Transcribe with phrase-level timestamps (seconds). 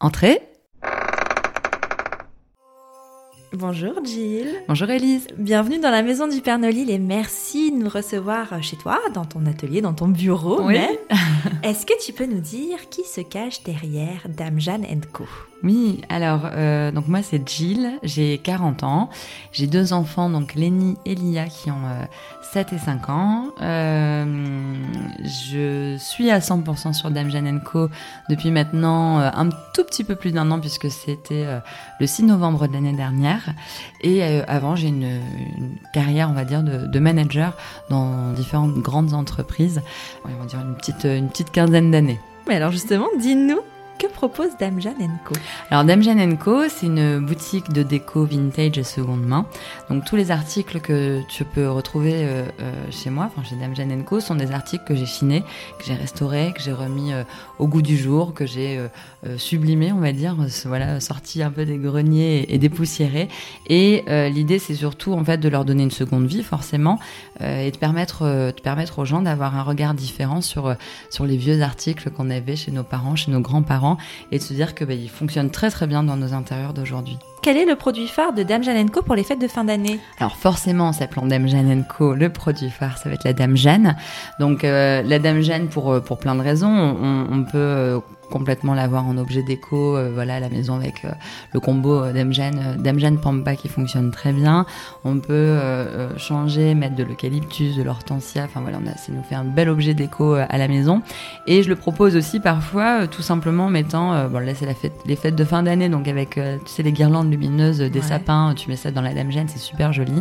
[0.00, 0.40] Entrez.
[3.52, 4.46] Bonjour Jill.
[4.68, 5.26] Bonjour Elise.
[5.36, 9.24] Bienvenue dans la maison du Père Nolil et merci de nous recevoir chez toi, dans
[9.24, 10.62] ton atelier, dans ton bureau.
[10.62, 10.78] Oui.
[11.64, 15.24] Est-ce que tu peux nous dire qui se cache derrière Dame Jeanne Co?
[15.64, 19.10] Oui, alors, euh, donc moi c'est Jill, j'ai 40 ans,
[19.50, 22.04] j'ai deux enfants, donc Lenny et Lia qui ont euh,
[22.52, 23.48] 7 et 5 ans.
[23.60, 24.24] Euh,
[25.24, 27.88] je suis à 100% sur Dame Co
[28.30, 31.60] depuis maintenant euh, un tout petit peu plus d'un an puisque c'était euh,
[32.00, 33.50] le 6 novembre de l'année dernière.
[34.00, 35.20] Et euh, avant, j'ai une,
[35.58, 37.54] une carrière, on va dire, de, de manager
[37.90, 39.82] dans différentes grandes entreprises.
[40.24, 42.20] On va dire une petite, une petite quinzaine d'années.
[42.46, 43.60] Mais alors justement, dis-nous,
[44.18, 45.36] propose Dame Jeanne Co
[45.70, 49.46] Alors Dame Jeanne Co, c'est une boutique de déco vintage et seconde main.
[49.90, 53.76] Donc tous les articles que tu peux retrouver euh, euh, chez moi, enfin chez Dame
[53.76, 55.42] Jeanne Co, sont des articles que j'ai chinés,
[55.78, 57.22] que j'ai restaurés, que j'ai remis euh,
[57.60, 60.34] au goût du jour, que j'ai euh, sublimés, on va dire,
[60.64, 63.28] voilà, sorti un peu des greniers et, et dépoussiérés.
[63.68, 66.98] Et l'idée, c'est surtout en fait de leur donner une seconde vie, forcément,
[67.40, 70.74] et de permettre, de permettre aux gens d'avoir un regard différent sur
[71.10, 73.98] sur les vieux articles qu'on avait chez nos parents, chez nos grands-parents
[74.32, 77.18] et de se dire que bah, ils fonctionnent très très bien dans nos intérieurs d'aujourd'hui.
[77.42, 80.00] Quel est le produit phare de Dame Jeanne Co pour les fêtes de fin d'année?
[80.18, 83.56] Alors forcément, en s'appelant Dame Jeanne Co, le produit phare, ça va être la Dame
[83.56, 83.96] Jeanne.
[84.40, 88.00] Donc euh, la Dame Jeanne pour euh, pour plein de raisons, on, on peut euh,
[88.30, 91.10] complètement l'avoir en objet déco, euh, voilà à la maison avec euh,
[91.52, 92.32] le combo euh, Dame
[92.98, 94.66] Jeanne Pampa qui fonctionne très bien.
[95.04, 99.22] On peut euh, changer, mettre de l'eucalyptus, de l'hortensia, enfin voilà, on a, ça nous
[99.22, 101.02] fait un bel objet déco à la maison.
[101.46, 104.92] Et je le propose aussi parfois, tout simplement en mettant, bon là c'est la fête,
[105.06, 108.04] les fêtes de fin d'année, donc avec tu sais les guirlandes lumineuses des Ouais.
[108.04, 110.20] sapins, tu mets ça dans la Dame Jeanne, c'est super joli.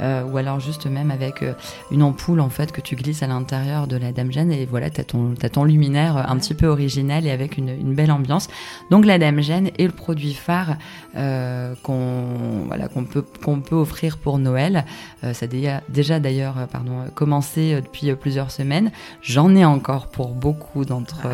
[0.00, 1.44] Ou alors juste même avec
[1.90, 4.90] une ampoule en fait que tu glisses à l'intérieur de la Dame Jeanne et voilà
[4.90, 8.48] t'as ton ton luminaire un petit peu original et avec une, une belle ambiance.
[8.90, 10.76] Donc la Dame Jeanne est le produit phare
[11.16, 14.84] euh, qu'on voilà qu'on peut qu'on peut offrir pour Noël.
[15.22, 18.90] Euh, ça a déjà, déjà d'ailleurs euh, pardon commencé depuis plusieurs semaines.
[19.22, 21.28] J'en ai encore pour beaucoup d'entre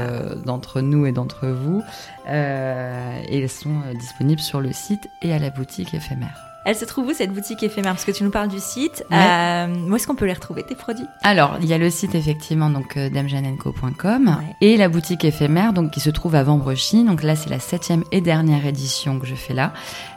[0.45, 1.83] d'entre nous et d'entre vous
[2.29, 6.50] et elles sont disponibles sur le site et à la boutique éphémère.
[6.67, 7.93] Elle se trouve où cette boutique éphémère?
[7.93, 9.05] Parce que tu nous parles du site.
[9.11, 9.17] Ouais.
[9.19, 11.07] Euh, où est-ce qu'on peut les retrouver, tes produits?
[11.23, 14.57] Alors, il y a le site effectivement donc euh, damejanenco.com Ouais.
[14.61, 17.05] et la boutique éphémère donc qui se trouve à Vambrechy.
[17.05, 19.73] Donc là, c'est la septième et dernière édition que je fais là.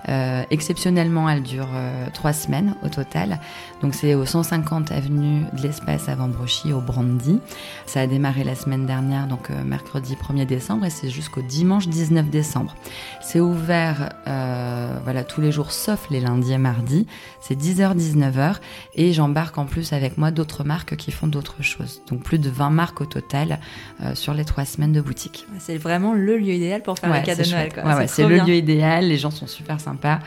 [0.09, 3.39] Euh, exceptionnellement, elle dure euh, trois semaines au total.
[3.81, 7.39] Donc c'est au 150 avenue de l'Espace à Vambrechy au Brandy.
[7.85, 11.87] Ça a démarré la semaine dernière, donc euh, mercredi 1er décembre et c'est jusqu'au dimanche
[11.87, 12.75] 19 décembre.
[13.21, 17.07] C'est ouvert euh, voilà tous les jours sauf les lundis et mardis.
[17.41, 18.55] C'est 10h 19h
[18.95, 22.01] et j'embarque en plus avec moi d'autres marques qui font d'autres choses.
[22.09, 23.59] Donc plus de 20 marques au total
[24.03, 25.45] euh, sur les trois semaines de boutique.
[25.59, 27.71] C'est vraiment le lieu idéal pour faire Ouais, les cadeaux de c'est Noël.
[27.85, 28.45] Ouais, ouais, c'est le bien.
[28.45, 29.07] lieu idéal.
[29.07, 30.19] Les gens sont super sympas.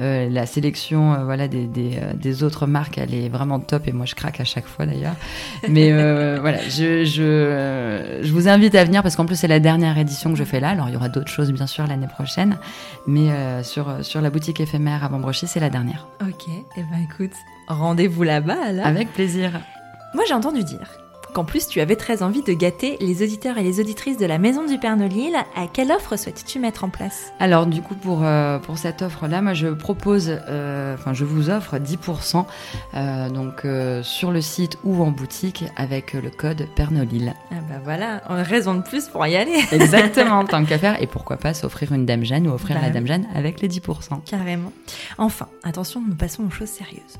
[0.00, 3.92] Euh, la sélection, euh, voilà, des, des, des autres marques, elle est vraiment top et
[3.92, 5.14] moi je craque à chaque fois d'ailleurs.
[5.68, 5.90] Mais
[6.40, 10.30] voilà, je, je, je vous invite à venir parce qu'en plus c'est la dernière édition
[10.32, 10.70] que je fais là.
[10.70, 12.58] Alors il y aura d'autres choses bien sûr l'année prochaine,
[13.06, 13.28] mais
[13.62, 16.08] sur sur la boutique éphémère à Vambrechy, c'est la dernière.
[16.20, 17.30] Ok, et ben écoute,
[17.68, 18.86] rendez-vous là-bas alors.
[18.86, 19.52] Avec plaisir.
[20.12, 20.90] Moi j'ai entendu dire
[21.34, 24.38] qu'en plus tu avais très envie de gâter les auditeurs et les auditrices de la
[24.38, 25.34] Maison du Père Nolil.
[25.56, 27.32] À quelle offre souhaites-tu mettre en place?
[27.40, 31.24] Alors du coup pour euh, pour cette offre là, moi je propose, euh, enfin je
[31.24, 32.46] vous offre 10%
[32.94, 33.66] euh, donc
[34.04, 37.34] sur le site ou en boutique avec le code Pernolil.
[37.50, 39.58] Ah bah voilà, raison de plus pour y aller.
[39.72, 42.88] Exactement, tant qu'à faire et pourquoi pas s'offrir une Dame Jeanne ou offrir Bah la
[42.88, 42.94] oui.
[42.94, 44.22] Dame Jeanne avec les 10%.
[44.24, 44.72] Carrément.
[45.18, 47.18] Enfin, attention, nous passons aux choses sérieuses.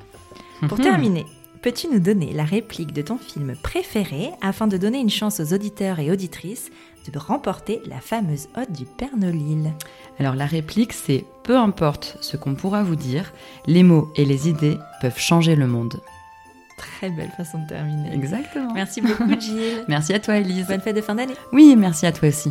[0.69, 0.84] Pour Mhm.
[0.84, 1.26] terminer,
[1.64, 5.55] peux-tu nous donner la réplique de ton film préféré afin de donner une chance aux
[5.55, 6.70] auditeurs et auditrices
[7.11, 9.72] de remporter la fameuse hotte du Père Nolil.
[10.19, 13.32] Alors la réplique, c'est peu importe ce qu'on pourra vous dire,
[13.66, 16.00] les mots et les idées peuvent changer le monde.
[16.76, 18.12] Très belle façon de terminer.
[18.12, 18.75] Exactement.
[18.75, 19.84] Merci beaucoup, Gilles.
[19.88, 20.66] merci à toi, Elise.
[20.66, 21.34] Bonne fête de fin d'année.
[21.52, 22.50] Oui, merci à toi aussi.